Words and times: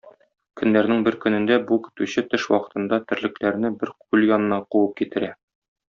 Көннәрнең 0.61 1.03
бер 1.07 1.17
көнендә 1.25 1.59
бу 1.71 1.77
көтүче 1.89 2.23
төш 2.33 2.47
вакытында 2.55 2.99
терлекләрне 3.13 3.75
бер 3.85 3.93
күл 4.03 4.27
янына 4.35 4.59
куып 4.77 4.99
китерә. 5.03 5.33